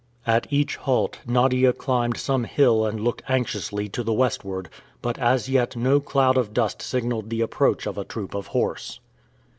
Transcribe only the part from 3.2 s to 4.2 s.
anxiously to the